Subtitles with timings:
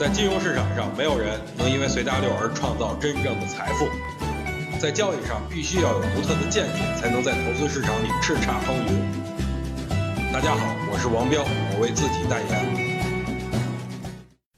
[0.00, 3.86] 在金融市场上，没有人能因为随大流而创造真正的财富。
[4.78, 10.32] 在交易上，必须要有独特的见解，才能在投资市场里叱咤风云。
[10.32, 13.60] 大家好，我是王彪，我为自己代言。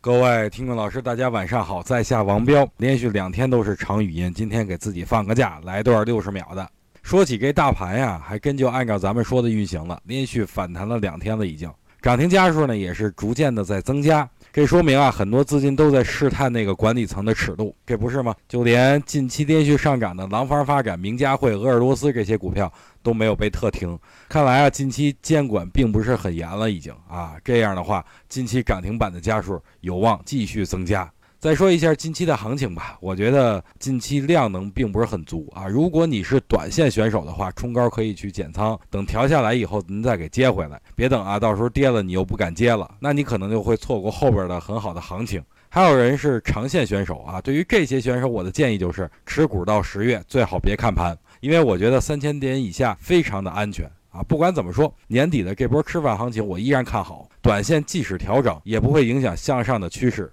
[0.01, 6.71] 各位听众老师，大家晚上好，在下王彪，连续两天都是长语音，今天给自己放个假，来段六十秒的。
[7.03, 11.69] 说起这大盘呀，还真就按照咱们说的运行了，连续反弹了两天了，已经
[12.01, 14.29] 涨停家数呢也是逐渐的在增加。
[14.53, 18.35] 这说明啊，很多资金都在试探那个管理层的尺度，这不是吗？
[18.47, 22.71] 就连近期连续上涨的廊坊发展、名家汇、鄂尔多斯这些股票
[23.03, 23.99] 都没有被特停。
[24.29, 31.11] 看来啊，近期监管并不是很严了，已经啊，这样的话，近期涨停板的家数有望继续增加。
[31.43, 35.67] 再说一下近期的行情吧，我觉得近期量能并不是很足啊。
[35.67, 45.43] 如果你是短线选手的话，冲高可以去减仓，等调下来以后您再给接回来，别等啊，到时候跌了你又不敢接了，那你可能就会错过后边的很好的行情。
[45.69, 54.23] 还有人是长线选手啊，对于这些选手，我的建议就是持股到十月，最好别看盘，因为我觉得三千点以下非常的安全啊。
[54.29, 60.33] 不管怎么说，年底的这波吃饭行情我依然看好，短线即使调整也不会影响向上的趋势。